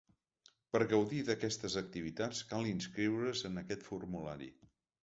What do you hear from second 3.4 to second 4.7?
en aquest formulari.